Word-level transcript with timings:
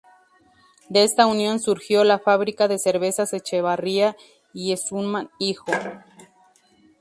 De 0.89 1.03
esta 1.03 1.27
unión 1.27 1.59
surgió 1.59 2.03
la 2.03 2.17
Fábrica 2.17 2.67
de 2.67 2.79
Cervezas 2.79 3.33
Echevarría 3.33 4.17
y 4.51 4.75
Schumann 4.75 5.29
hijo. 5.37 5.71